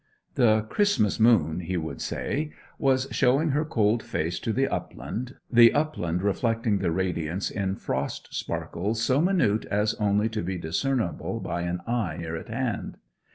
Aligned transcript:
The 0.33 0.61
Christmas 0.61 1.19
moon 1.19 1.59
(he 1.59 1.77
would 1.77 2.01
say) 2.01 2.53
was 2.79 3.07
showing 3.11 3.49
her 3.49 3.63
cold 3.63 4.01
face 4.01 4.39
to 4.39 4.51
the 4.51 4.67
upland, 4.67 5.35
the 5.51 5.71
upland 5.75 6.23
reflecting 6.23 6.79
the 6.79 6.89
radiance 6.89 7.51
in 7.51 7.75
frost 7.75 8.33
sparkles 8.33 8.99
so 8.99 9.21
minute 9.21 9.65
as 9.65 9.93
only 9.99 10.27
to 10.29 10.41
be 10.41 10.57
discernible 10.57 11.39
by 11.39 11.61
an 11.61 11.81
eye 11.85 12.17
near 12.17 12.35
at 12.35 12.49
hand. 12.49 12.97